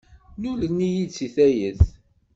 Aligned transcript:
Nnulen-iyi-d 0.37 1.11
deg 1.17 1.31
tayet. 1.35 1.81